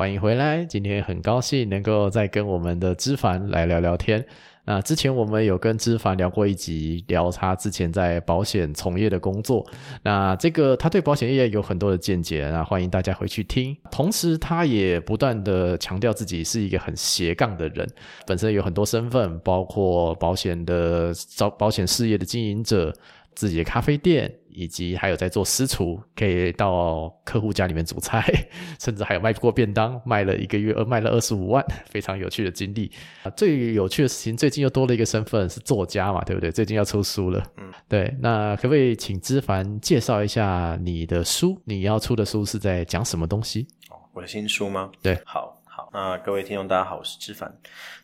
[0.00, 4.24] 欢迎回来，今天很高兴能够再跟我们的知凡来聊聊天。
[4.64, 9.62] 那之前我们有跟知凡聊过一集，聊他之前在保险从业的工作。
[10.02, 13.76] 那这个他对保险业有很多的见解，那欢迎大家回去听。
[13.90, 17.86] 同时，他也不断的强调自己是一个很斜杠的人，
[18.26, 22.90] 本身有很多身份，包括保险的招保险事业的经营者。
[23.32, 28.22] 自己的咖啡店，以及还有在做私厨，可以到客户家里面煮菜，
[28.80, 32.90] 甚至还有卖过便当，卖了一个月，呃，卖了二十五万， 非常有趣的经历
[33.22, 33.30] 啊！
[33.30, 36.50] 最有趣的事情，最近又多了一个身份是作家嘛，对不对？
[36.50, 38.14] 最近要出书了，嗯，对。
[38.20, 41.60] 那可不可以请知凡介绍一下你的书？
[41.64, 43.66] 你要出的书是在讲什么东西？
[43.90, 44.90] 哦，我的新书吗？
[45.02, 45.59] 对，好。
[45.92, 47.52] 那各位听众，大家好，我是知凡。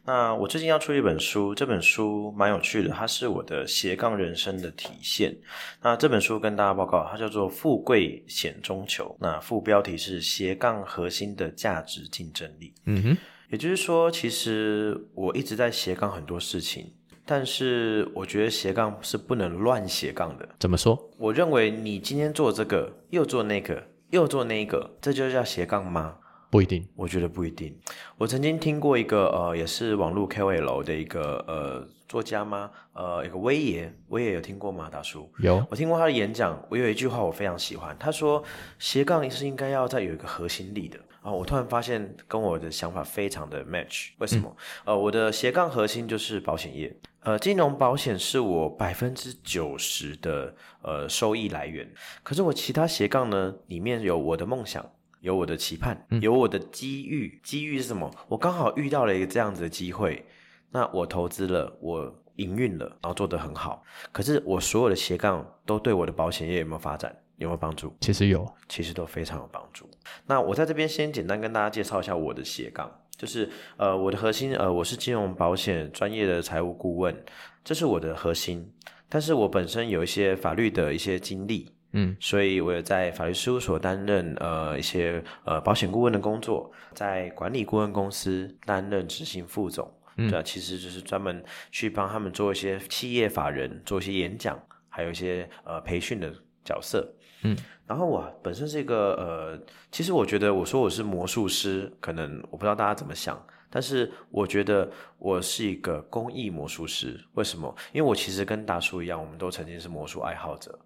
[0.05, 5.37] 那我最近要出一本书，这本书蛮有趣的，它是我的斜杠人生的体现。
[5.81, 12.75] 那这本书跟大家报告，它叫做《富贵险中求》，那副标题是斜杠核心的价值竞争力。
[12.87, 13.17] 嗯哼，
[13.51, 16.93] 也就是说，其实我一直在斜杠很多事情，
[17.25, 20.49] 但是我觉得斜杠是不能乱斜杠的。
[20.59, 20.99] 怎么说？
[21.19, 26.17] 我认为你今天做这个，又做那个，又做那个，这就叫斜杠吗？
[26.57, 27.77] 不一定，我觉得不一定。
[28.17, 32.71] 我曾经听过一个呃，也是网络 KOL 的一个呃作家吗？
[32.95, 34.89] 呃，一个威爷，威爷有听过吗？
[34.91, 36.59] 大叔有，我听过他的演讲。
[36.71, 38.43] 我有一句话我非常喜欢，他说
[38.79, 41.31] 斜杠是应该要再有一个核心力的啊。
[41.31, 44.13] 我突然发现跟我的想法非常的 match。
[44.17, 44.57] 为什么？
[44.87, 46.91] 呃，我的斜杠核心就是保险业，
[47.21, 51.87] 呃，金融保险是我百分之九十的呃收益来源。
[52.23, 54.91] 可是我其他斜杠呢，里面有我的梦想。
[55.27, 57.41] 有我的期盼，有我的机遇。
[57.43, 58.09] 机遇是什么？
[58.29, 60.25] 我刚好遇到了一个这样子的机会，
[60.71, 63.83] 那我投资了，我营运了，然后做得很好。
[64.13, 67.13] 可是我所有的斜杠都对我的保险业有没有发展？
[67.39, 67.93] 有没有帮助？
[68.01, 69.91] 其实有，其实都非常有帮助。
[70.27, 77.25] 那我在这边先简单跟大家介绍一下我的斜杠，就是呃，我的核心呃，我是金融保险专业的财务顾问，
[77.65, 78.73] 这是我的核心。
[79.09, 81.73] 但是我本身有一些法律的一些经历。
[81.93, 96.31] 嗯，所以我有在法律事务所担任呃一些呃保险顾问的工作，在管理顾问公司担任执行副总，对，其实就是专门去帮他们做一些企业法人做一些演讲，还有一些呃培训的
[96.65, 97.09] 角色。
[97.43, 107.19] 嗯，然后我本身是一个呃，其实我觉得我说我是魔术师，可能我不知道大家怎么想，但是我觉得我是一个公益魔术师。
[107.35, 107.73] 为什么？
[107.93, 110.79] 因为我其实跟大叔一样，我们都曾经是魔术爱好者。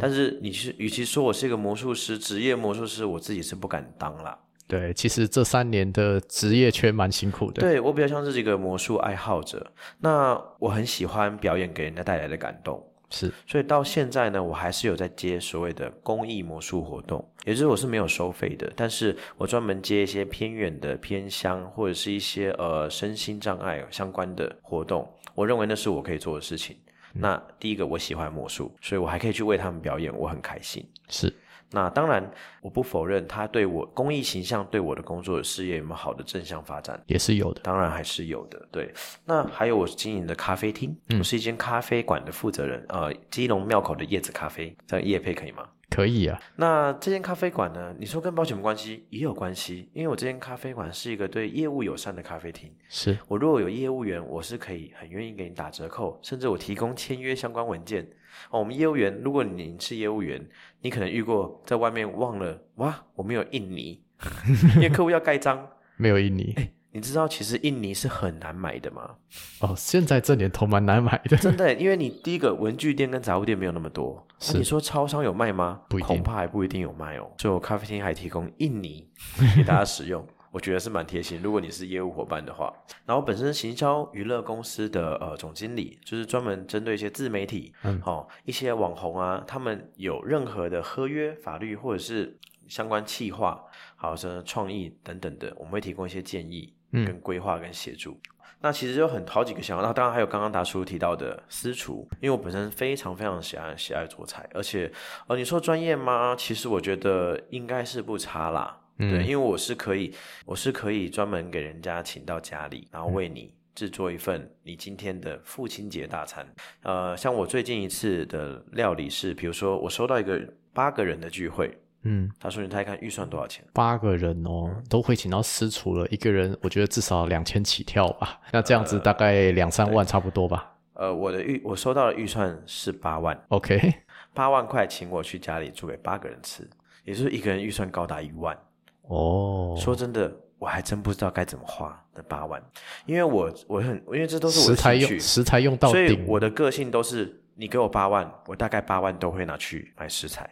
[0.00, 4.38] 但是你是，与其说我是一个魔术师，职业魔术师，我自己是不敢当啦。
[4.66, 7.62] 对，其实这三年的职业圈蛮辛苦的。
[7.62, 12.84] 对我比较像是一个魔术爱好者，那我很喜欢表演给人家带来的感动。
[13.08, 26.76] 是，所以到现在呢，我还是有在接所谓的公益魔术活动，也就是我是没有收费的，但是我专门接一些偏远的偏乡或者是一些呃身心障碍相关的活动，我认为那是我可以做的事情。
[27.20, 30.86] 那第一个，我喜欢魔术，所以我还可以去为他们表演，我很开心。
[31.08, 31.32] 是，
[31.70, 32.30] 那当然，
[32.62, 37.60] 我不否认他对我公益形象对我的工作的事业有没有好的正向发展，也是有的。
[37.62, 38.68] 当然还是有的。
[38.70, 38.92] 对，
[39.24, 45.68] 那还有我经营的咖啡厅，我是一间咖啡馆的负责人，呃，基隆庙口的叶子咖啡，这样叶配可以吗？
[45.90, 47.94] 可以啊，那这间咖啡馆呢？
[47.98, 52.70] 你说跟保险没关系，也有关系，因为我这间咖啡馆是一个对业务友善的咖啡厅。
[52.88, 58.06] 是我如果有业务员，我是可以很愿意给你打折扣，甚至我提供签约相关文件。
[58.50, 60.46] 哦，我们业务员，如果你是业务员，
[60.82, 64.00] 你可能遇过在外面忘了哇，我没有印泥，
[64.76, 66.54] 因为客户要盖章， 没有印泥。
[66.90, 69.16] 你知道其实印尼是很难买的吗？
[69.60, 75.82] 哦，现在这年头蛮难买的，真的，因为你第一个文具店跟杂物店没有那么多，那是你说超商有卖吗？
[75.88, 77.30] 不一定恐怕还不一定有卖哦。
[77.38, 79.06] 所以我咖啡厅还提供印尼
[79.54, 81.40] 给大家使用，我觉得是蛮贴心。
[81.42, 82.72] 如果你是业务伙伴的话，
[83.04, 93.62] 然后本身行销娱乐公司的呃总经理，就是专门针对一些自媒体，嗯哦一些网红啊，他们有任何的合约、法律或者是相关企划，
[93.94, 98.18] 好像创意等等的，我们会提供一些建议、嗯跟规划跟协助。
[98.60, 104.90] 那其实有很好几个想法，那当然还有刚刚达叔提到的私厨，因为我本身非常非常喜爱喜爱做菜，而且
[105.28, 106.34] 呃，你说专业吗？
[106.36, 110.12] 其实我觉得应该是不差啦，嗯对，因为我是可以，
[110.44, 116.44] 我是可以专门给人家请到家里，然后为你制作一份你今天的父亲节大餐。
[116.82, 120.36] 呃，像我最近一次的料理是，比如说我收到一个
[120.72, 121.72] 八个人的聚会，
[122.02, 123.64] 嗯，他说你猜看预算多少钱？
[123.72, 130.74] 八个人哦，都会请到私厨了，一个人我觉得至少两千起跳吧，那这样子大概两三万差不多吧。
[130.94, 133.94] 呃，我的预我收到的预算是八万，OK，
[134.32, 136.68] 八万块请我去家里煮给八个人吃，
[137.04, 138.56] 也就是一个人预算高达一万。
[139.02, 142.62] 哦，说真的，我还真不知道该怎么花那八万，
[143.06, 150.48] 因为我我很因为这都是我食材用食材用到所以，我的个性都是你给我八万，我大概八万都会拿去买食材，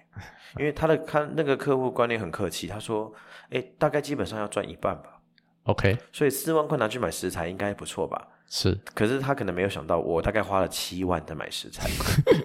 [0.58, 3.14] 因为他的他那个客户观念很客气，他说，
[3.50, 5.20] 哎，大概基本上要赚一半吧
[5.67, 5.97] ，OK。
[6.12, 8.26] 所以四万块拿去买食材应该不错吧？
[8.49, 11.88] 是，可是他可能没有想到，我大概花了七万在买食材，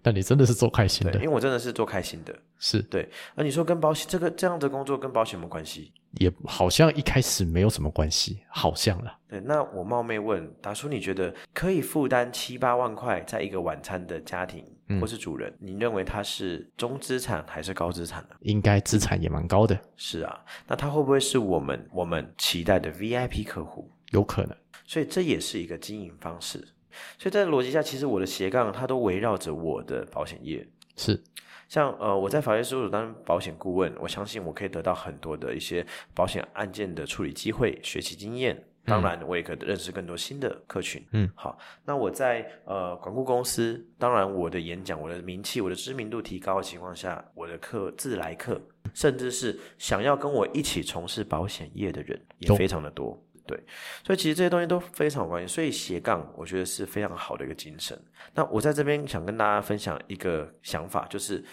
[0.04, 2.34] 那你真的是做开心的，因的，为我真的是做开心的。
[2.58, 5.92] 是对，那你说跟保险这个这样的工作跟保险有没有关系？
[6.20, 9.18] 也好像一开始没有什么关系，好像啦。
[9.28, 18.36] 对，那我冒昧问达叔，你觉得可以负担七八万块在一个晚餐的家庭嗯或是主人，你认为他是中资产还是高资产呢？
[18.42, 23.90] 应该资产也蛮高的，是啊，那他会不会是我们我们期待的 VIP 客户？
[24.12, 24.56] 有可能。
[24.86, 26.68] 所以这也是一个经营方式。
[27.18, 30.68] 所以在逻辑下，其实我的斜杠它都围绕着我的保险业。
[30.96, 31.22] 是，
[31.68, 38.66] 像呃，我在法律事务所当保险顾问，我相信我可以得到很多的一些保险案件的处理机会、学习经验。
[38.84, 41.06] 当然，我也可以认识更多新的客群。
[41.12, 41.56] 嗯，好，
[41.86, 48.60] 那我在呃管顾公司，当然我的演讲、我的名气、我的知名度提高的情况下，我的客自来客，
[48.96, 53.24] 甚至是想要跟我一起从事保险业的人也非常的多。
[53.46, 53.58] 对，
[54.04, 55.54] 所以其实这些东西都非常有关系。
[55.54, 58.00] 所以斜杠，我觉得是非常好的一个精神。
[58.34, 61.44] 那我在这边想跟大家分享一个想法，就是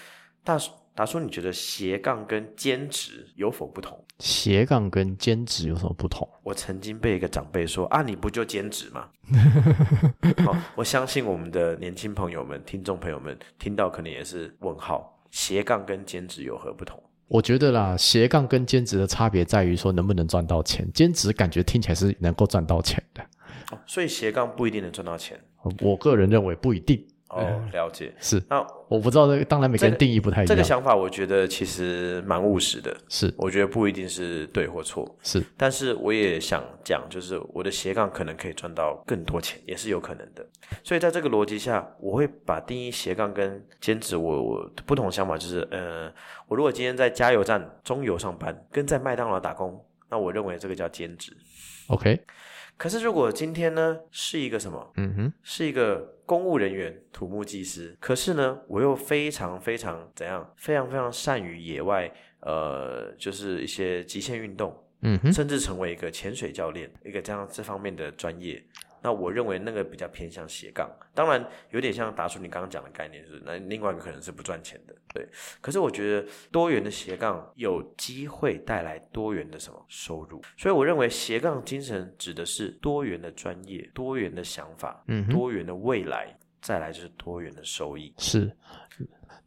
[0.44, 4.04] 大叔达叔，你觉得斜杠跟兼职有否不同？
[4.18, 6.28] 斜杠跟兼职有什么不同？
[6.42, 9.08] 我曾经被一个长辈说啊，你不就兼职吗？
[10.44, 17.00] 好， 我相信我们的年轻朋友们、听众朋友们听到可能也是问号：斜杠跟兼职有何不同？
[17.28, 23.22] 我觉得啦，斜杠跟兼职的差别在于说能不能赚到钱，兼职感觉听起来是能够赚到钱的。
[23.70, 25.38] 哦，所以斜杠不一定能赚到钱
[25.80, 28.12] 我个人认为不一定，哦，了解。
[28.18, 30.46] 是那我不知道这个，当然每个人定义不太一样。
[30.46, 32.96] 这个想法，我觉得其实蛮务实的。
[33.08, 40.46] 是我觉得不一定是对或错，是但是我也想讲，就是我的斜杠可能可以赚到更多钱，也是有可能的。
[40.82, 46.10] 所以在这个逻辑下，我会把定义斜杠跟兼职我，我不同的想法就是，呃，
[46.46, 51.36] 我如果今天在加油站中油上班，跟在麦当劳打工，那我认为这个叫兼职。
[51.88, 52.20] OK，
[52.76, 68.62] 可是如果今天呢是一个什么，嗯哼，是一个公务人员、土木技师，可是呢，我又非常非常怎样，非常非常善于野外，呃，就是一些极限运动，嗯哼，甚至成为一个潜水教练，一个这样这方面的专业。
[69.02, 75.26] 那我认为那个比较偏向斜杠，当然有点像达叔你刚刚讲的概念，就是那另外一个可能是不赚钱的，对。
[75.60, 88.12] 可是我觉得多元的斜杠有机会带来多元的什么收入，所以我认为斜杠精神指的是多元的专业、多元的想法、嗯多元的未来，再来就是多元的收益。
[88.18, 88.50] 是。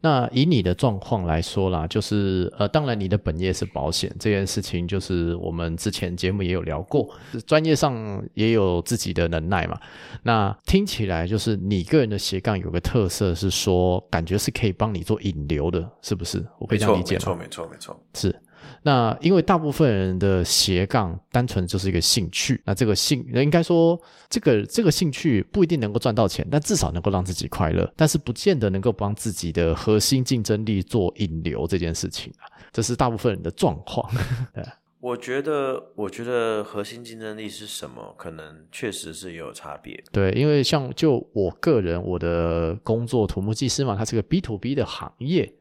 [0.02, 7.08] 那以你的状况来说啦，就是呃，当然你的本业是保险这件事情，就是我们之前节目也有聊过，
[7.46, 9.80] 专业上也有自己的能耐嘛。
[10.24, 16.44] 那听起来就是你个人的斜杠有个特色是说，感觉是可以帮你做引流的，是不是？
[16.58, 17.36] 我可以这样理解吗？
[17.38, 17.98] 没错，没错。
[18.12, 18.34] 是。
[18.82, 34.10] 那因为大部分人的斜杠单纯就是一个兴趣，那这个兴应该说这个这个兴趣不一定能够赚到钱，但至少能够让自己快乐，但是不见得能够帮自己的核心竞争力做引流这件事情啊，这是大部分人的状况。
[35.00, 38.14] 我觉得，我觉得核心竞争力是什么？
[38.16, 40.00] 可能确实是有差别。
[40.12, 45.52] 对，因为像就我个人我的工作土木技师嘛，它是个 B to B 的行业。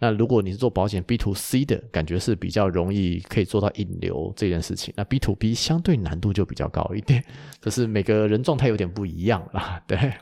[0.00, 4.92] 那如果你是做保险 B to C 的，感觉是比较容易可以做到引流这件事情。
[4.96, 7.22] 那 B to B 相对难度就比较高一点，
[7.60, 9.80] 可是每个人状态有点不一样啦。
[9.86, 10.14] 对，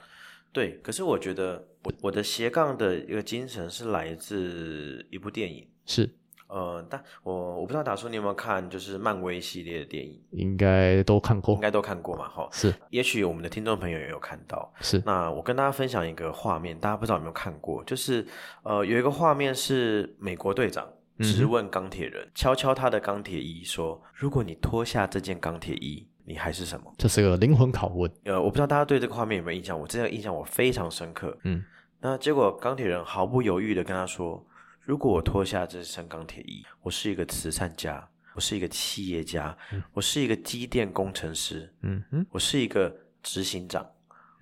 [0.52, 0.78] 对。
[0.82, 6.10] 可是我觉得我我的斜杠的一个精神是来自一部电影，是
[6.48, 12.48] 呃，但我我不知道达叔你有没有看，就是漫威系列的电影，应该都看过应，该都看过嘛，哈。
[12.50, 14.72] 是也许我们的听众朋友也有看到。
[14.80, 18.26] 是那我跟大家分享一个画面，大家不知道有没有看过，就是
[18.62, 20.88] 呃有一个画面是美国队长
[21.20, 31.36] 质问钢铁人，敲敲他的钢铁衣说：“如果你脱下这件钢铁衣，你还是什么这是个灵魂拷问，？”呃，我不知道大家对这个画面有没有印象，我这个印象我非常深刻。
[31.42, 31.62] 嗯，
[32.00, 34.42] 那结果钢铁人毫不犹豫的跟他说
[34.88, 39.54] ：“如果我脱下这身钢铁衣，我是一个慈善家，我是一个企业家，
[39.92, 42.90] 我是一个机电工程师，嗯哼，我是一个
[43.22, 43.86] 执行长，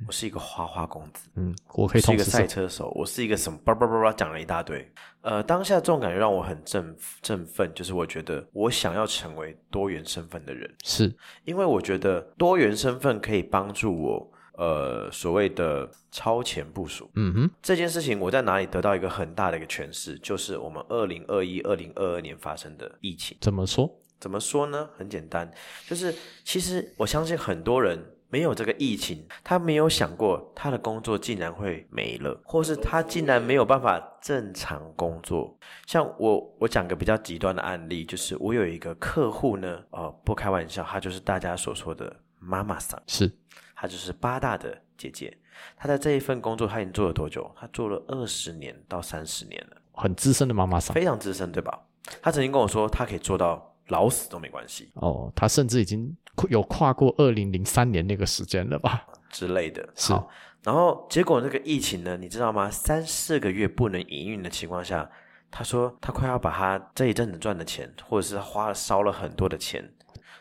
[0.06, 4.88] 我是一个花花公子。”嗯，我可以我是一个赛车手，我是一个什么叭叭叭叭讲了一大堆。
[5.22, 11.12] 呃，当下这种感觉让我很振振奋，就是我觉得我想要成为多元身份的人，是
[11.44, 17.10] 因为我觉得多元身份可以帮助我，呃，所谓的超前部署。
[17.14, 23.36] 嗯哼，这件事情我在哪里得到一个很大的一个诠释，就是我们二零二一、二零二二年发生的疫情。
[23.40, 23.90] 怎么说？
[24.18, 24.88] 怎么说呢？
[24.96, 25.50] 很简单，
[25.86, 35.54] 就是其实我相信很多人没有这个疫情，他没有想过他的工作竟然会没了，或是他竟然没有办法正常工作。
[35.86, 43.30] 像我，我讲个比较极端的案例，就是我有一个客户呢，呃，不开玩笑，他就是大家所说的妈妈桑，是
[43.76, 45.36] 她就是八大的姐姐。
[45.76, 47.48] 她在这一份工作，她已经做了多久？
[47.54, 49.76] 她做了二十年到三十年了。
[49.92, 51.78] 很资深的妈妈桑非常资深，对吧？
[52.20, 56.14] 她曾经跟我说，她可以做到老死都没关系哦，她甚至已经
[56.48, 59.06] 有跨过二零零三年那个时间了吧？
[59.30, 59.88] 之类的。
[59.94, 60.28] 是好，
[60.62, 62.70] 然后结果那个疫情呢，你知道吗？
[62.70, 65.10] 三四个月不能营运的情况下，
[65.50, 69.90] 他说他快要把他这一阵子赚的钱，或者是花了烧了很多的钱，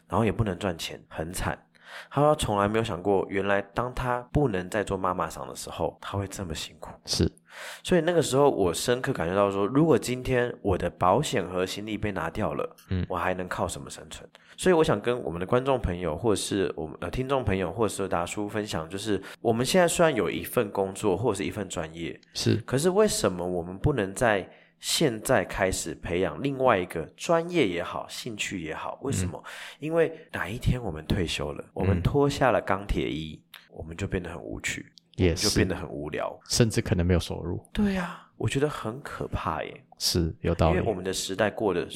[0.10, 1.65] 然后也不能赚钱，很惨。
[2.10, 6.92] 他说从来没有想过，原来当他不能再做妈妈桑的时候，他会这么辛苦。
[7.06, 7.32] 是
[7.84, 14.30] 所以那个时候，我深刻感觉到说，如果今天我的保险和行李被拿掉了，嗯我还能靠什么生存？
[14.58, 29.00] 所以我想跟我们的观众朋友，或者是我们呃听众朋友，或者是达叔分享，就是我们现在虽然有一份工作或者是一份专业，是可是为什么我们不能在现在开始培养另外一个专业也好，兴趣也好？
[29.01, 29.44] 为什么？
[29.79, 36.39] 因为哪一天我们退休了，我们嗯脱下了钢铁衣，我们就变得很无趣，也就变得很无聊。
[36.48, 39.84] 甚至可能没有收入，对呀、我觉得很可怕耶。
[39.98, 40.94] 是有道理因为我。
[40.94, 41.88] 们的时代过得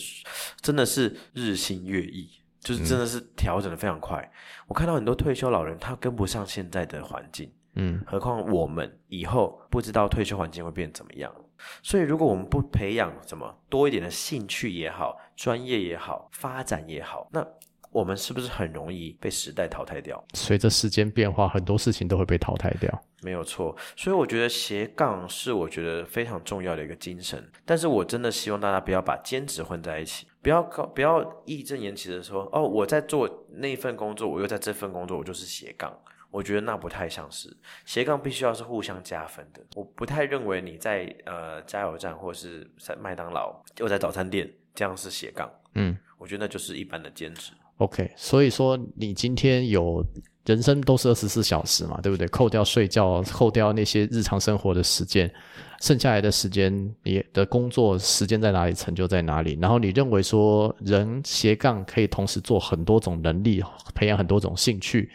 [0.62, 4.32] 真的是日新月异，就是真的是调整的非常快。
[4.68, 11.32] 我看到很多退休老人，他跟不上现在的环境，嗯，何况我们以后不知道退休环境会变怎么样。
[11.84, 17.46] 所以，如果我们不培养什么多一点的兴趣也好，专业也好，发展也好，那
[17.92, 20.24] 我们是不是很容易被时代淘汰掉？
[20.34, 23.04] 随着时间变化，很多事情都会被淘汰掉。
[23.22, 27.52] 没有错，所以我觉得斜杠是我觉得非常重要的一个精神。
[27.66, 35.92] 但是我真的希望大家不要把兼职混在一起，不要搞不要义正言辞的说哦，我在做那份工作，我又在这份工作，我就是斜杠。
[36.32, 37.56] 我觉得那不太像是
[37.86, 39.62] 斜杠，必须要是互相加分的。
[39.76, 45.50] 我不太认为你在呃加油站或是在麦当劳又在早餐店这样是斜杠。
[45.74, 47.52] 嗯我觉得那就是一般的兼职。
[47.78, 50.06] ，OK，所以说你今天有
[50.46, 52.28] 人生都是二十四小时嘛，对不对？
[52.28, 55.32] 扣掉睡觉，扣掉那些日常生活的时间，
[55.80, 59.58] 剩下来的时间，你的工作时间在哪里，成就在哪里。
[59.62, 63.64] 然后你认为说，人斜杠可以同时做很多种能力，
[63.96, 65.10] 培养很多种兴趣。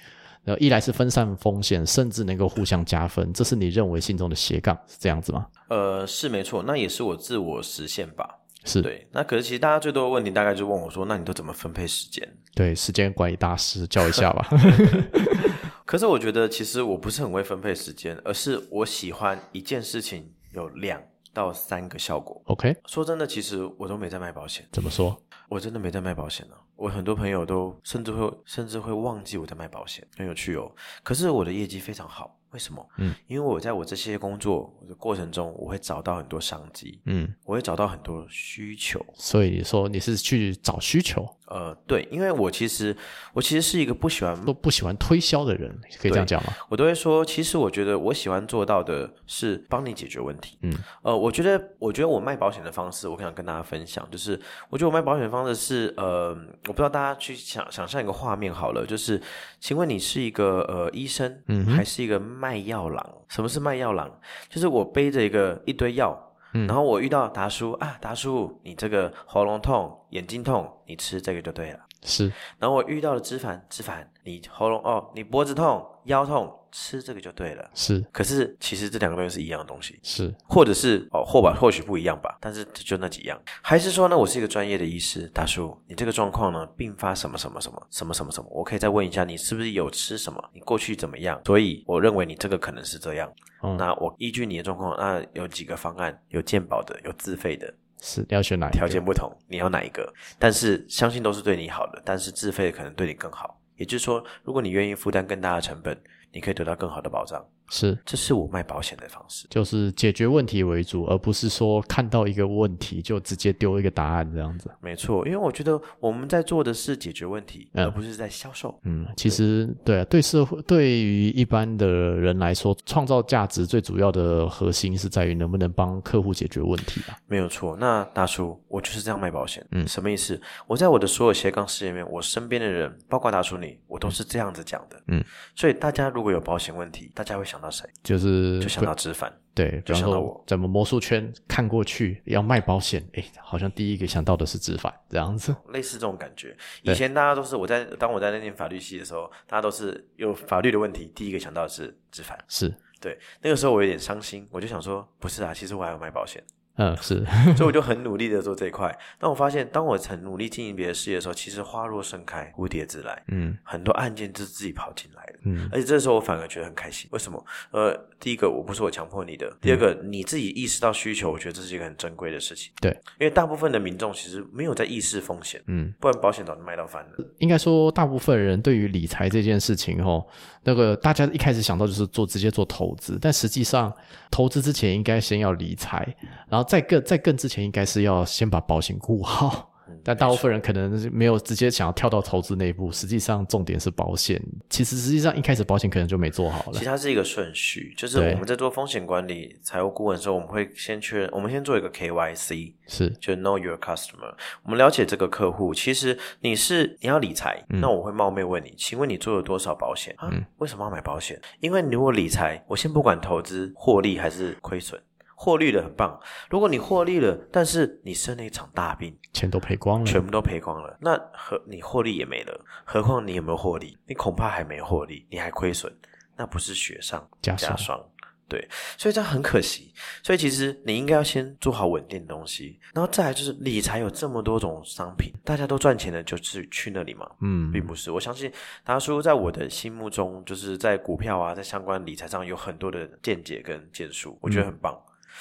[0.45, 5.47] 然后一来是分散风险，甚至能够互相加分，这是你认为心中的斜杠是这样子吗？
[5.69, 8.41] 呃，是没错，那也是我自我实现吧。
[8.67, 12.27] 是对，那可是其实大家最多的问题大概就问我说，那你都怎么分配时间？
[12.55, 14.49] 对时间管理大师教一下吧。
[15.85, 20.99] 可是我觉得其实我不是很会分配时间，而是我喜欢一件事情有两
[21.35, 22.41] 到三个效果。
[22.47, 25.15] OK，说真的，其实我都没在卖保险，怎么说？
[25.55, 30.69] 我真的没在卖保险呢、我很多朋友都甚至会甚至会忘记我在卖保险，很有趣哦。
[31.05, 32.85] 可是我的业绩非常好，为什么？
[32.97, 39.05] 嗯，因为我在我这些工作的过程中，我会找到很多商机，嗯，我会找到很多需求。
[39.15, 42.95] 所以说你是去找需求，呃，对，因为我其实
[43.33, 45.71] 我其实是一个不喜欢都不喜欢推销的人，
[46.01, 46.53] 可以这样讲吗？
[46.69, 50.59] 我都会说，其实我觉得我喜欢做到的是帮你解决问题。
[50.63, 56.31] 嗯，呃，我觉得，我觉得我卖保险的方式，我想跟大家分享，就是我觉得我卖保险的方式是，呃，
[56.67, 59.23] 我不知道大家去想想象一个画面好了，就是，
[59.61, 63.07] 请问你是一个呃医生，嗯还是一个卖药郎？
[63.29, 64.11] 什么是卖药郎？
[64.49, 66.21] 就是我背着一个一堆药。
[66.55, 71.81] 嗯然后我遇到达叔啊，达叔，你这个喉咙痛、眼睛痛，你吃这个就对了。
[72.03, 77.71] 是然后我遇到了知凡，知凡，你喉咙哦，你脖子痛、腰痛，吃这个就对了。
[77.73, 83.41] 是可是其实这两个东西是一样的东西，是，或者是哦，或吧，或许不一样吧，但是就那几样。
[83.63, 90.43] 还是说呢，我是一个专业的医师，大叔，你这个状况呢，并发什么什么什么什么什么什么，我可以再问一下，你是不是有吃什么？
[90.53, 91.41] 你过去怎么样？
[91.47, 93.33] 所以我认为你这个可能是这样。
[93.63, 100.13] 嗯，那我依据你的状况，那有几个方案，有健保的，有自费的，是要选哪一个条件不同，你要哪一个？
[100.41, 103.61] 但是相信都是对你好的，但是自费的可能对你更好。
[103.77, 106.01] 也就是说，如果你愿意负担更大的成本，
[106.35, 107.43] 你可以得到更好的保障。
[107.71, 109.47] 是这是我卖保险的方式。
[109.49, 114.71] 就是解决问题为主，而不是说看到一个问题就直接丢一个答案这样子。
[114.81, 118.79] 没错，因为我觉得我们在做的是解决问题，嗯而不是在销售。
[118.83, 127.17] 嗯，其实对啊，对社会对于一般的人来说，创造价值最主要的核心是在于能不能帮客户解决问题啊。
[127.27, 127.75] 没有错。
[127.81, 129.67] 那大叔，我就是这样卖保险。
[129.71, 130.39] 嗯什么意思？
[130.67, 135.03] 我在我的所有斜杠事业里面，我身边的人，包括大叔你，我都是这样子讲的。
[135.07, 135.25] 嗯，
[135.57, 137.89] 所以大家如果有保险问题，大家会想到谁？
[138.03, 139.33] 就是就想到知凡。
[139.55, 145.55] 对，比方说就想到我怎么魔术圈看过去要卖保险，哎，好像第一个想到的是直反这样子。
[145.69, 146.57] 类似这种感觉。
[146.83, 152.37] 以前大家都是我在当我在那念法律系的时候，大家都是有法律的问题，第一个想到的是知凡。
[152.49, 156.43] 是，对，那个时候我有点伤心，我就想说，不是啊，其实我还有卖保险，
[156.77, 157.25] 嗯，是，
[157.57, 158.97] 所以我就很努力的做这一块。
[159.19, 165.39] 但我发现，当我很努力经营别的事业的时候，其实花若盛开，蝴蝶自来，嗯很多案件就是自己跑进来的。
[165.45, 167.45] 嗯，而且这时候我反而觉得很开心，为什么？
[167.71, 172.73] 呃，第一个我不是我强迫你的，第二个你自己意识到需求，我觉得这是一个很珍贵的事情。
[172.81, 172.91] 对，
[173.21, 177.11] 因为大部分的民众其实没有在意识风险，嗯，不然保险早就卖到翻了。
[177.39, 180.27] 应该说，大部分人对于理财这件事情，吼，
[180.65, 183.93] 那个大家一开始想到就是做直接做投资，但实际上
[184.31, 186.17] 投资之前应该先要理财，
[186.49, 189.74] 然后再更再更之前应该是要先把保险顾好。
[190.05, 194.41] 嗯但大部分人可能是没有直接想要跳到投资那一步，实际上重点是保险。
[194.69, 196.85] 其实实际上一开始保险可能就没做好了其实。
[196.85, 204.35] 它是一个顺序，就是我们在做风险管理、财务顾问的时候，我们会先确认，我们先做一个 KYC，是，就 Know Your Customer。
[204.63, 210.31] 我们了解这个客户，其实你是你要理财，嗯那我会冒昧问你，请问你做了多少保险啊？
[210.59, 211.41] 为什么要买保险？
[211.61, 215.01] 因为你如果理财，我先不管投资获利还是亏损。
[215.37, 216.19] 获利了很棒，
[216.49, 220.07] 如果你获利了，但是你生了一场大病，钱都赔光了。
[220.07, 223.97] 全部都赔光了，那何你获利也没了，何况你有没有获利？
[224.07, 225.93] 你恐怕还没获利，你还亏损，
[226.37, 228.01] 那不是雪上加霜霜。
[228.47, 228.69] 对，
[228.99, 229.93] 所以这样很可惜。
[230.23, 238.11] 所以其实你应该要先做好稳定的东西，然后再来就是理财有这么多种商品，大家都赚钱的就是去那里嘛，嗯，并不是。
[238.11, 238.53] 我相信
[238.85, 244.95] 达叔在我的心目中，就是在股票啊，在相关理财上有很多的见解跟建树，我觉得很棒。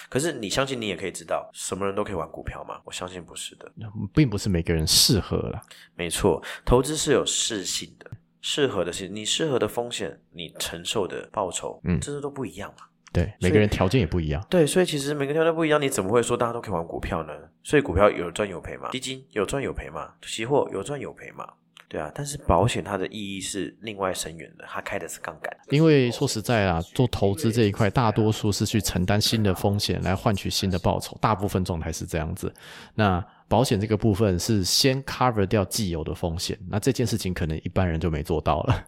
[0.10, 2.80] 可是你相信你也可以知道，什么人都可以玩股票吗？
[2.86, 3.72] 我相信不是的。
[4.14, 5.62] 并不是每个人适合啦。
[5.96, 8.10] 没错，投资是有适性的，
[8.42, 12.86] 适合的是你适合的风险，你承受的报酬，嗯这些都不一样嘛。
[13.12, 14.44] 对，每个人条件也不一样。
[14.50, 17.34] 对，所以其实每个条件不一样，你怎么会说大家都可以玩股票呢？
[17.64, 21.48] 所以股票有赚有赔嘛，基金有赚有赔嘛，期货有赚有赔嘛，
[21.88, 22.12] 对啊。
[22.14, 25.56] 但是保险它的意义是另外深远的，它开的是杠杆。
[25.70, 32.54] 因为说实在啊，做投资这一块，大多数是去承担新的风险来换取新的报酬，大部分状态是这样子。
[32.96, 38.84] 那保险这个部分是先 cover 掉既有的风险，那这件事情可能一般人就没做到了。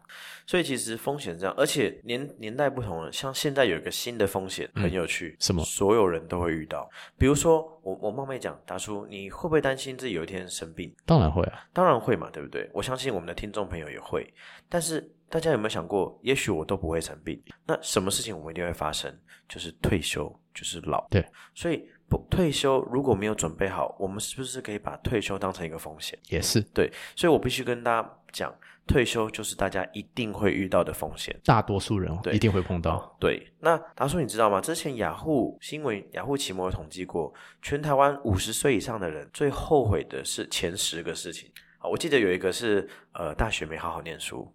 [0.47, 6.89] 所以其实风险这样，而且年年代不同了，像现在有一个新的风险很有趣，什么所有人都会遇到。
[7.15, 10.91] 比如说，我我冒昧讲，达叔，你会不会担心自己有一天生病？
[11.06, 12.67] 当然会啊，当然会嘛，对不对？
[12.73, 14.28] 我相信我们的听众朋友也会。
[14.67, 19.15] 但是大家有没有想过，也许我都不会生病，那什么事情我们一定会发生？
[19.47, 21.08] 就是退休，就是老。
[21.12, 21.23] 对，
[21.54, 26.18] 所以不退休如果没有准备好，我们是不是可以把退休当成一个风险？
[26.30, 31.36] 也是对，所以我必须跟大家讲，退休就是大家一定会遇到的风险。
[31.44, 33.15] 大多数人对一定会碰到。
[33.20, 34.62] 对，那达叔你知道吗？
[34.62, 41.50] 之前雅虎新闻、雅虎奇摩有统计过，全台湾五十岁以上的人最后悔的是前十个事情。
[41.80, 44.48] 好，我记得有一个是呃大学没好好念书，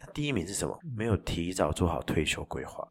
[0.00, 0.78] 那第一名是什么？
[0.96, 2.86] 没有提早做好退休规划。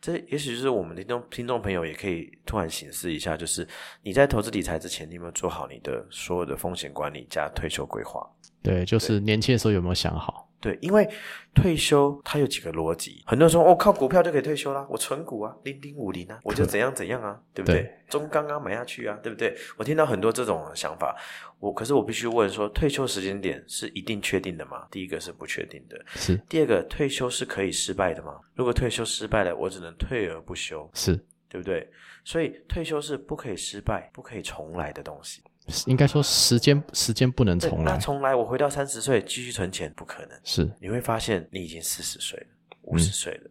[0.00, 3.66] 这也许就是我们的听众听众朋友也可以突然醒思一下，就是
[4.02, 8.24] 你在投资理财之前，你有没有做好你的所有的风险管理加退休规划？
[8.62, 10.47] 对，就是年轻的时候有没有想好？
[10.60, 11.08] 对，因为
[11.54, 17.82] 退休它有几个逻辑，很多人说哦，靠股票就可以退休啦，我存股啊，零零五零啊，我就怎样怎样啊，对不对？
[17.82, 19.56] 对中钢啊买下去啊，对不对？
[19.76, 21.16] 我听到很多这种想法，
[21.60, 24.86] 我可是我必须问说，退休时间点是一定确定的吗？
[24.90, 28.40] 第一个是不确定的，是第二个退休是可以失败的吗？
[28.54, 31.14] 如果退休失败了，我只能退而不休，是，
[31.48, 31.88] 对不对？
[32.24, 35.42] 所以退休是不可以失败、不可以重来的东西。
[35.86, 40.40] 应该说时间时间不能对重来，那重来，我回到三十岁继续存钱，不可能。
[40.42, 42.46] 是你会发现你已经四十岁了，
[42.82, 43.50] 五十岁了。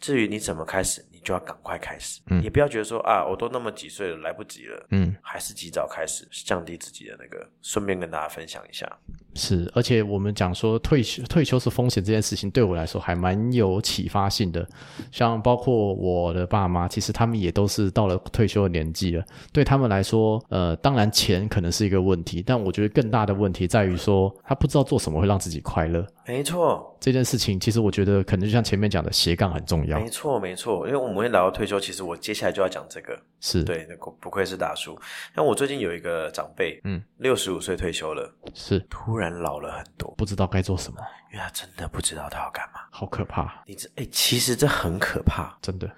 [0.00, 4.86] 至于你怎么开始，你就要赶快开始，嗯也不要觉得说啊，我都那么几岁了，来不及了。
[4.90, 7.46] 嗯还是及早开始，降低自己的那个。
[7.62, 8.90] 顺便跟大家分享一下，
[9.34, 14.66] 是，而且我们讲说退休退休是风险这件事情，对我来说还蛮有启发性的。
[15.12, 26.06] 像包括我的爸妈，其实他们也都是到了退休的年纪了，对他们来说，呃，当然钱可能是一个问题，但我觉得更大的问题在于说，他不知道做什么会让自己快乐。
[26.26, 30.86] 没错，这件事情，其实我觉得可能就像前面讲的斜杠很重要没，错，没错。
[30.86, 33.18] 因为我们会聊到退休，其实我接下来就要讲这个。
[33.40, 34.98] 是对，那不不愧是大叔。
[35.34, 40.98] 那我最近有一个长辈，嗯，六十五岁退休了，是，突然老了很多，不知道该做什么，
[41.32, 42.80] 因为他真的不知道他要干嘛。
[42.90, 45.56] 好可怕，你这哎，其实这很可怕。
[45.62, 45.88] 真的，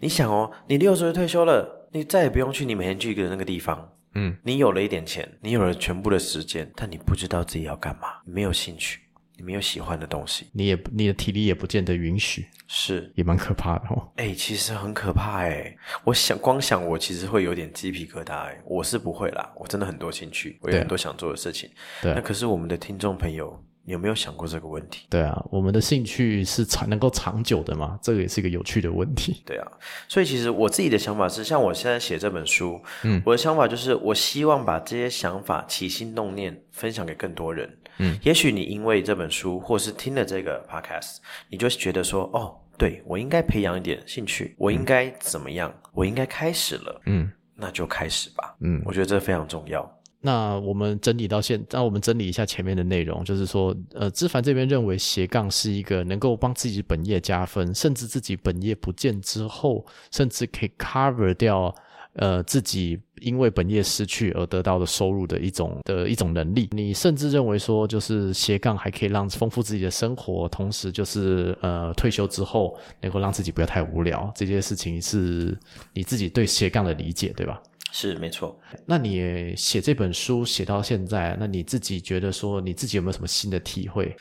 [0.00, 3.92] 你想哦，你六十岁退休了，你再也不用去你每天去的那个地方。
[4.14, 9.02] 嗯，你有了一点钱，你有了全部的时间，但你不知道自己要干嘛，你没有兴趣，
[9.38, 14.10] 你没有喜欢的东西，你也你的体力也不见得允许，是也蛮可怕的哦。
[14.16, 15.74] 哎、其实很可怕哎。
[16.02, 18.60] 我想光想，我其实会有点鸡皮疙瘩哎。
[18.64, 21.70] 我是不会啦，我真的很多兴趣，我有很多想做的事情。
[22.02, 25.06] 对啊那可是我们的听众朋友，你有没有想过这个问题？
[25.08, 27.96] 对啊，我们的兴趣是长能够长久的嘛？
[28.02, 29.40] 这个也是一个有趣的问题。
[29.46, 29.66] 对啊，
[30.08, 37.77] 所以其实我自己的想法是，像我现在写这本书，嗯，我的想法就是，我希望把这些想法、起心动念分享给更多人。
[37.98, 45.72] 嗯，也许你因为这本书，或是听了这个 podcast，你就觉得说，哦，对我应该培养一点兴趣，我应该怎么样？
[45.92, 48.56] 我应该开始了，嗯那就开始吧。
[48.60, 49.88] 嗯，我觉得这非常重要。
[50.20, 61.74] 那我们整理到现，那我们整理一下前面的内容，就是说，呃，知凡这边认为斜杠是一个能够帮自己本业加分，甚至自己本业不见之后，甚至可以 cover 掉。
[62.14, 75.56] 呃，自己因为本业失去而得到的收入的一种的一种能力，你甚至认为说，就是斜杠还可以让丰富自己的生活，同时就是呃退休之后能够让自己不要太无聊，这件事情是
[75.92, 77.60] 你自己对斜杠的理解，对吧？
[77.90, 78.54] 是没错，
[78.84, 84.14] 那你写这本书写到现在，那你自己觉得说你自己有没有什么新的体会？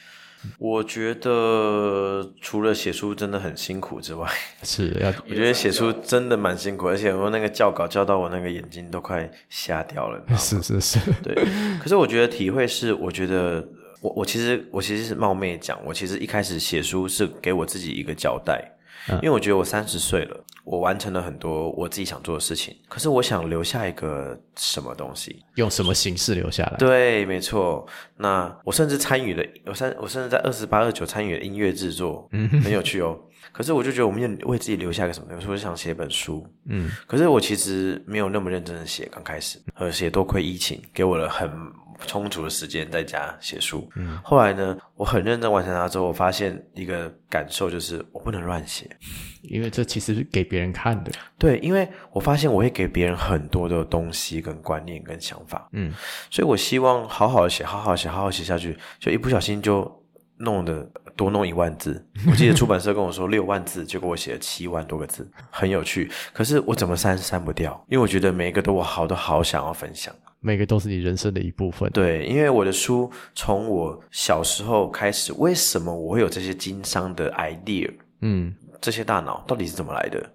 [0.57, 4.29] 我觉得除了写书真的很辛苦之外，
[4.63, 10.21] 是要 我觉得写书真的蛮辛苦，而且我那个校稿校到我那个眼睛都快瞎掉了。
[10.38, 11.33] 是是是，对，
[11.81, 13.67] 可是我觉得体会是，我觉得
[14.01, 18.76] 我我其实我其实是冒昧讲，我其实一开始写书是给我自己一个交代，
[19.21, 25.43] 因为我觉得我三十岁了，我完成了很多我自己想做的事情，可是我想留下一个什么东西。
[25.55, 26.77] 用什么形式留下来？
[26.77, 27.88] 对，没错。
[28.17, 33.17] 那我甚至参与了，我甚我甚至在二十八、二九参与了音乐制作，嗯，很有趣哦。
[33.53, 41.49] 可是我就觉得我们要为自己留下一个什么东西，我就想写本书，嗯，可是我其实没有那么认真的写，刚开始，而且多亏疫情给我了很
[42.05, 43.89] 充足的时间在家写书。
[43.95, 48.89] 嗯，后来呢，我很认真完成它之后，我发现一个感受就是我不能乱写。
[49.43, 51.12] 因为这其实是给别人看的。
[51.38, 55.93] 对，因为我发现我会给别人很多的东西、跟观念、跟想法，嗯，
[56.29, 59.89] 所以我希望好好的写，好好地写，好好地写下去，就一不小心就
[60.38, 62.05] 弄的多弄一万字。
[62.29, 66.12] 我记得出版社跟我说六万字，结果我写了七万多个字，很有趣。
[66.33, 70.13] 可是我怎么删删不掉，因为我觉得每一个都我好都好想要分享。
[70.39, 71.89] 每个都是你人生的一部分。
[71.91, 77.91] 对，因为我的书从我小时候开始，为什么我会有这些经商的 idea？
[78.21, 80.30] 嗯这些大脑到底是怎么来的？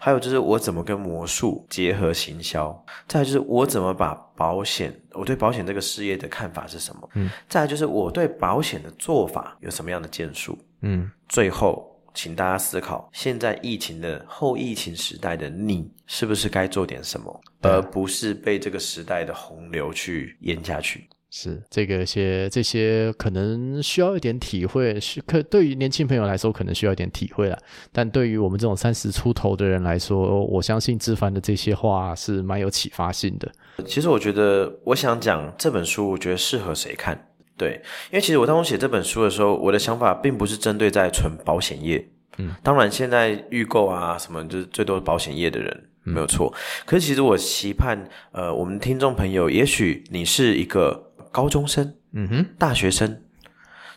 [0.00, 7.08] 还有就是我怎么跟魔术结合行销，再来就是我怎么把保险，我对保险这个事业的看法是什么？
[7.14, 10.58] 嗯，再来就是我对保险的做法有什么样的建树？
[10.82, 21.08] 嗯，最后，请大家思考，现在疫情的后疫情时代的你，是不是该做点什么，而不是被这个时代的洪流去淹下去？
[21.32, 27.56] 是这个些这些可能需要一点体会，是可对于年轻朋友来说可能需要一点体会了，
[27.92, 33.48] 但对于我们这种三十出头的人来说，我相信志凡的这些话是蛮有启发性的。
[33.86, 37.28] 其实我觉得，我想讲这本书，我觉得适合谁看？
[37.60, 37.72] 对，
[38.10, 42.02] 因为其实我当初写这本书的时候，我的想法并不是针对在纯保险业。
[42.38, 46.50] 嗯，当然现在预购啊什么，就是最多保险业的人没有错。
[46.86, 53.20] 可是其实我期盼，呃，我们听众朋友，也许你是一个高中生、嗯哼，大学生，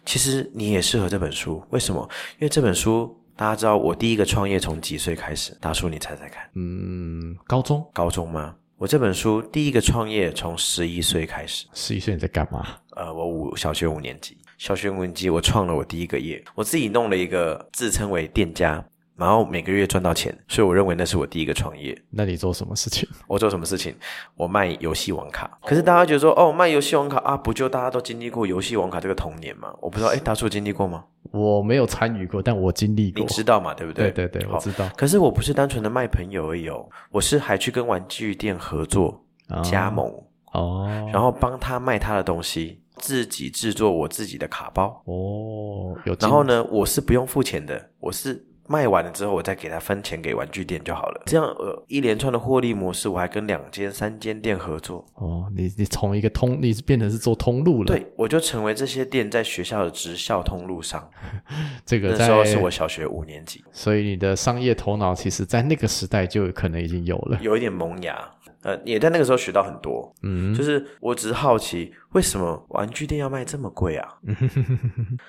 [0.05, 1.63] 其实你也适合这本书。
[1.69, 2.09] 为什么？
[2.39, 5.57] 因为这本书，大家知道我第一个创业从几岁开始？
[5.61, 6.43] 大叔，你猜猜看？
[6.55, 8.55] 嗯，高中高中吗？
[8.83, 11.65] 我这本书第一个创业从十一岁开始。
[11.73, 12.67] 十一岁你在干嘛？
[12.97, 18.83] 呃，我五小学五年级，小学五年级我创了我第一个业，我自己弄了一个自称为店家，
[19.15, 21.95] 然后每个月赚到钱，所以我认为那是我第一个创业。
[22.09, 23.07] 那你做什么事情？
[23.27, 23.95] 我做什么事情？
[24.35, 25.57] 我卖游戏网卡。
[25.63, 29.71] 可是大家觉得说，哦，卖游戏网卡啊，不就大家都经历过游戏网卡这个童年吗？
[29.79, 31.03] 我不知道，哎，大叔经历过吗？
[31.31, 33.21] 我没有参与过，但我经历过。
[33.21, 33.73] 你知道嘛？
[33.73, 34.09] 对不对？
[34.11, 34.89] 对对对，我知道。
[34.97, 39.23] 可是我不是单纯的卖朋友而已哦，我是还去跟玩具店合作
[39.63, 40.11] 加盟
[40.53, 45.95] 哦，然后帮他卖他的东西，自己制作我自己的卡包哦。
[46.05, 48.43] 有，然后呢，我是不用付钱的，我是。
[48.67, 51.21] 卖完了之后，我再给他分钱给玩具店就好了。
[51.25, 55.05] 这样呃，一连串的获利模式，我还跟两间、三间店合作。
[55.15, 57.87] 哦，你你从一个通，你是变成是做通路了。
[57.87, 61.09] 对，我就成为这些店在学校的直校通路上。
[61.85, 68.17] 这个那时候是我小学五年级，所以你的商业头脑其实在那个时代就可能已经有了，有一点萌芽。
[68.63, 74.07] 呃，也在那个时候学到很多，嗯，就是我只是好奇，为什么玩具店要卖这么贵啊？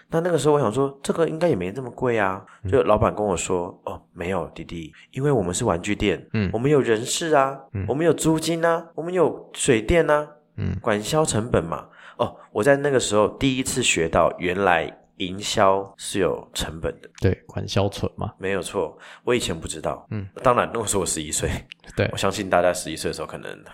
[0.09, 2.45] 那那个时候我想说，这个应该也没这么贵啊。
[2.71, 11.89] 就老板跟我说，哦，没有，弟弟，因为我们是玩具店，嗯，我们有人事啊，我们有租金啊，我们有水电啊，嗯，管销成本嘛。
[12.17, 15.01] 哦，我在那个时候第一次学到，原来。
[15.19, 18.97] 营销是有成本的，对，管销存嘛，没有错。
[19.23, 21.51] 我以前不知道，嗯，当然那个时候我十一岁，
[21.97, 23.65] 对，我相信大家十一岁的时候可能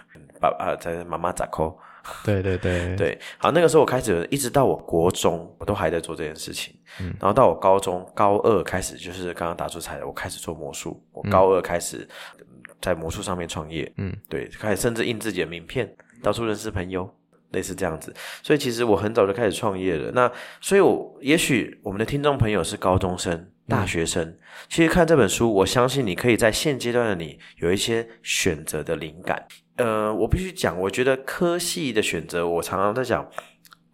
[0.40, 1.76] 爸爸在妈妈咋抠，
[2.24, 2.94] 对对对。
[2.96, 3.18] 对。
[3.38, 12.06] 好，那个时候我开始，一直到我国中，我都还在做这件事情，嗯，然后到我高中高二开始，就是刚刚打出彩的，我开始做魔术，我高二开始
[12.80, 15.90] 在魔术上面创业，嗯，对，开始甚至印自己的名片，
[16.22, 17.10] 到处认识朋友。
[17.52, 20.10] 类似这样子，所以其实我很早就开始创业了。
[20.12, 24.36] 那所以，我也许我们的听众朋友是高中生、大学生，
[24.68, 29.46] 其实看这本书，我相信你可以在现阶段的你有一些选择的灵感。
[29.76, 33.26] 呃，我必须讲，我觉得科系的选择，我常常在讲，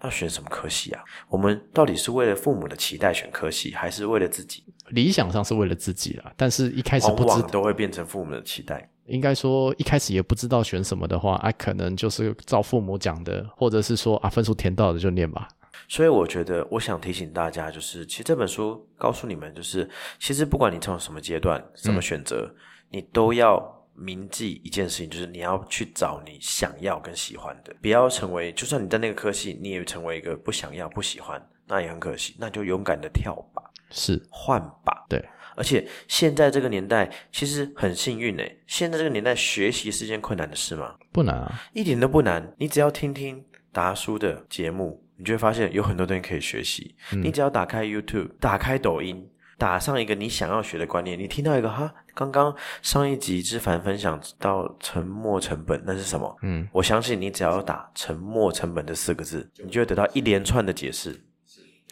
[0.01, 1.03] 那选什么科系啊？
[1.29, 4.65] 我们到底是为了父母的期待选科系，还是为了自己？
[4.89, 8.91] 理想上是为了自己啦，但是一开始不知都会变成父母的期待。
[9.07, 15.49] 应该说一开始也不知道选什么的话，啊，可能就是照父母讲的，或者是说啊，分数填到的就念吧。
[15.89, 19.89] 所以我觉得，我想提醒大家，就是其实这本书告诉你们，就是
[20.19, 22.53] 其实不管你从什么阶段、什么选择，
[22.91, 23.63] 你都要
[23.95, 34.21] 铭记一件事情，就是你要去找你想要跟喜欢的，不要成为，就算你在那个科系，你也成为一个不想要、不喜欢，那也很可惜，那就勇敢的跳吧，是。
[34.31, 35.25] 换吧，对。
[35.57, 40.95] 而且现在这个年代其实很幸运诶，现在这个年代学习是件困难的事吗？
[41.11, 42.55] 不难啊，一点都不难。
[42.59, 46.95] 你只要听听达叔的节目，你就会发现有很多东西可以学习。
[47.11, 56.37] 你只要打开 YouTube，打开抖音，打上一个你想要学的观念，你听到一个哈，刚刚上一集之凡分享到沉默成本，那是什么？
[56.43, 61.23] 嗯，我相信你只要打沉默成本这四个字，你就会得到一连串的解释。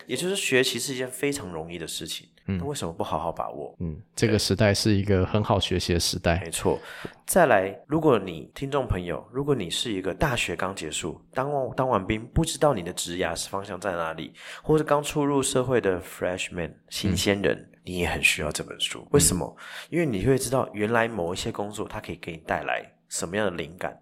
[0.06, 2.28] 也就是学习是一件非常容易的事情。
[2.46, 3.74] 嗯，那为什么不好好把握？
[3.80, 6.40] 嗯，这个时代是一个很好学习的时代。
[6.44, 6.78] 没错。
[7.26, 19.06] 再来，如果你听众朋友，如果你是一个大学刚结束，当完当完兵，不知道你的职涯是方向在哪里，或者刚出入社会的 freshman 新鲜人，你也很需要这本书。
[19.12, 19.56] 为什么？
[19.88, 23.98] 因为你会知道，原来某一些工作，它可以给你带来什么样的灵感。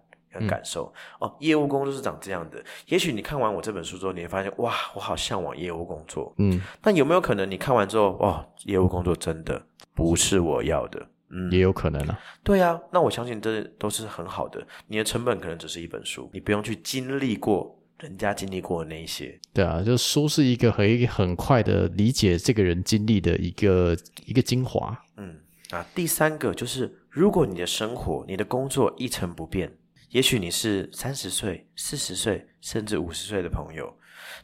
[0.47, 2.63] 感受哦，业务工作是长这样的。
[2.87, 6.33] 也许你看完我这本书之后，你会发现哇，我好向往业务工作。
[6.37, 9.61] 嗯，但有没有可能你看完之后，哇，业务工作真的
[9.93, 11.07] 不是我要的？
[11.29, 12.19] 嗯，也有可能啊。
[12.43, 14.65] 对啊，那我相信这都是很好的。
[14.87, 19.39] 你的成本可能只是一本书，你不用去经历过人家经历过的那一些。
[19.51, 24.95] 对啊，就书是一个很很快的理解这个人经历的一个一个精华。
[25.17, 25.35] 嗯，
[25.71, 29.71] 啊，第三个就是，如果你的生活、你的工作一成不变。
[30.13, 33.91] 也许你是三十岁、四十岁，甚至五十岁的朋友，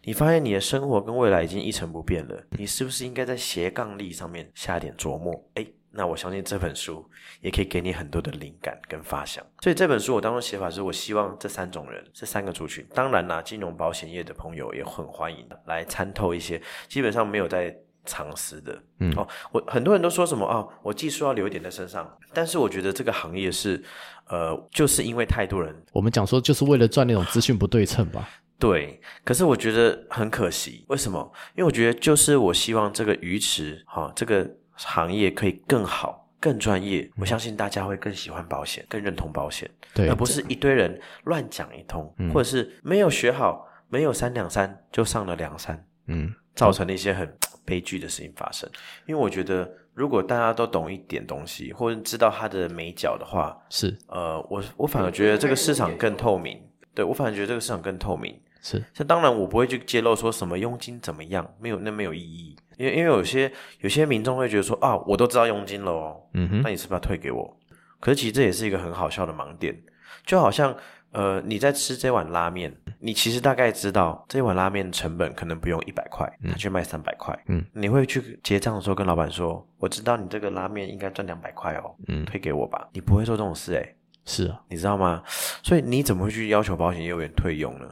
[0.02, 5.32] 你发现你的生活跟未来已经一成不变了，你是不是应该在斜杠力上面下点琢磨？
[5.54, 7.08] 哎，那我相信这本书
[7.42, 9.46] 也可以给你很多的灵感跟发想。
[9.62, 17.78] 所以这本书我当中写法是我希望这三种人、这三个族群，当然啦，金融保险业的朋友也很欢迎来参透一些，基本上没有在。
[18.06, 23.84] 藏私的，嗯，哦，我很多人都说什么啊，我技术要留一点在身上，但是我觉得这个行业是，
[24.28, 31.20] 呃，就是因为太多人，我们讲说就是为了赚那种资讯不对称吧，对，可是我觉得很可惜，为什么？
[31.56, 47.32] 因为我觉得就是我希望这个鱼池，哈，这个行业可以更好、更专业，我相信大家会更喜欢保险，更认同保险，对，而不是一堆人乱讲一通，或者是没有学好，没有三两三就上了两三，嗯，造成了一些很。
[47.70, 48.70] 悲剧的事情发生，
[49.06, 56.60] 因为我觉得，如果大家都懂一点东西，或者知道它的美角的话，是呃，我我反而觉得这个市场更透明。
[56.96, 58.38] 对我反而觉得这个市场更透明。
[58.62, 62.58] 是，这当然我不会去揭露说什么佣金怎么样，没有那没有意义。
[62.78, 67.58] 因为因为有些有些民众会觉得说啊，我都知道佣金了哦，嗯哼，那你是不是要退给我？
[68.02, 69.78] 可是其实这也是一个很好笑的盲点，
[70.26, 70.76] 就好像
[71.12, 82.26] 呃你在吃这碗拉面，你其实大概知道这碗拉面成本可能不用一百块，他却卖三百块，嗯，你会去结账的时候跟老板说，我知道你这个拉面应该赚两百块哦，嗯。
[82.26, 83.95] 退给我吧，你不会做这种事诶、
[84.26, 85.24] 是啊，你知道吗？
[85.63, 87.88] 所以你怎么会去要求保险业务员退佣呢？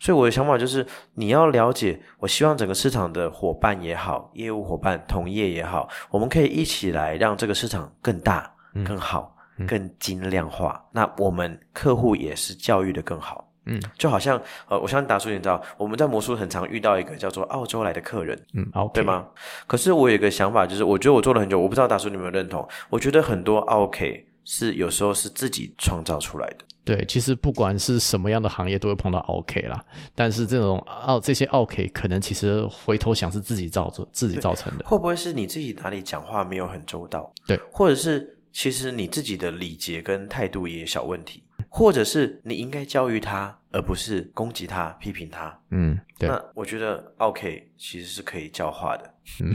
[0.00, 8.52] 所以我的想法就是，你要了解，我希望整个市场的伙伴也好，业务伙伴、同业也好，我们可以一起来让这个市场更大、
[8.84, 10.84] 更好、更精量化。
[10.92, 13.46] 那我们客户也是教育的更好。
[13.70, 19.04] 嗯，就好像呃，我相信达叔你知道，我们在魔术很常遇到一个叫做澳洲来的客人，嗯，好，对？
[19.04, 19.26] 吗？
[19.66, 22.66] 可是我有一个想法，就是我觉得我做了很久，我不知道大叔你有没有认同？
[22.88, 26.64] 我觉得很多 OK 是有时候是自己创造出来的。
[26.82, 29.84] 对，其实不管是什么样的行业，都会碰到 OK 啦。
[30.14, 34.86] 但是这种奥这些 OK 可能其实回头想是自己造作自己造成的。
[34.86, 37.30] 会不会是你自己哪里讲话没有很周到？
[37.46, 45.58] 对，或者是其实你自己的礼节跟态度也有小问题，或者是你应该教育他，而不是攻击他、批评他。
[45.70, 49.14] 嗯，对，那我觉得 OK 其实是可以教化的。
[49.40, 49.54] 嗯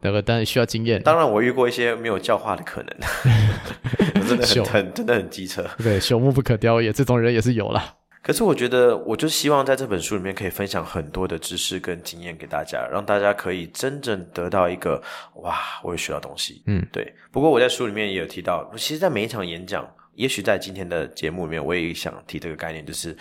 [0.00, 1.02] 那个但是需要经验。
[1.02, 2.96] 当然，我遇过一些没有教化的可能，
[4.28, 5.64] 真的很很真的很机车。
[5.78, 7.94] 对，朽木不可雕也，这种人也是有啦。
[8.24, 15.02] 可是我觉得，我就希望在这本书里面可以分享很多的知识跟经验给大家，让大家可以真正得到一个
[15.34, 16.62] 哇，我也学到东西。
[16.66, 17.14] 嗯，对。
[17.30, 23.14] 不过我在书里面也有提到，其实，在每一场演讲，也许在今天的节目里面，我也想提这个概念，就是，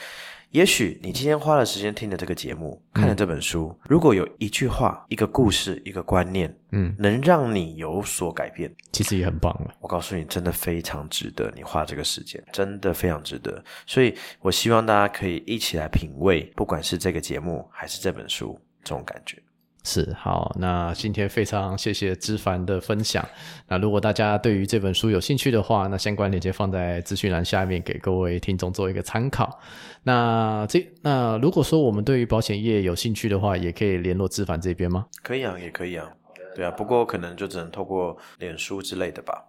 [0.54, 9.74] 也许你今天花了时间听了这个节目，看了这本书，如果有一句话、一个故事、一个观念，嗯，能让你有所改变，其实也很棒了。
[9.80, 13.64] 我告诉你，真的非常值得你花这个时间，真的非常值得。
[13.88, 19.42] 所以我希望大家可以一起来品味，不管是这个节目还是这本书，这种感觉。
[19.86, 23.24] 是好，那今天非常谢谢知凡的分享。
[23.68, 29.60] 那如果大家对于这本书有兴趣的话，那相关链接放在资讯栏下面，给各位听众做一个参考。
[30.04, 35.06] 那这那如果说我们对于保险业有兴趣的话，也可以联络知凡这边吗？
[35.22, 36.10] 可以啊，也可以啊，
[36.56, 36.72] 对啊。
[36.72, 39.44] 不过可能就只能透过脸书之类的吧。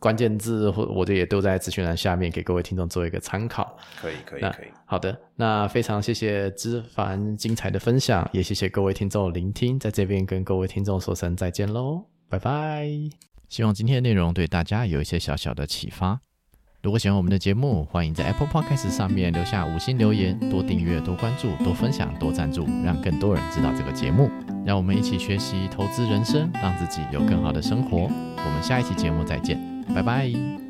[0.00, 3.76] 关键字或我的也都在资讯栏下面，给各位听众做一个参考。
[4.00, 4.66] 可以，可以，可以。
[4.86, 12.88] 好的，那非常谢谢知凡精彩的分享，也谢谢各位听众聆听，在这边跟各位听众说声再见喽，拜拜。
[13.48, 16.18] 希望今天的内容对大家有一些小小的启发。
[16.82, 24.30] 如果喜欢我们的节目，欢迎在 Apple Podcast 上面留下五星留言，多订阅、多关注、多分享、多赞助，让更多人知道这个节目。
[24.64, 28.04] 让我们一起学习投资人生，让自己有更好的生活。
[28.04, 29.60] 我们下一期节目再见，
[29.94, 30.69] 拜拜。